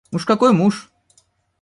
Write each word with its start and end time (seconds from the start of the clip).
Уж 0.15 0.23
какой 0.31 0.51
муж... 0.59 0.75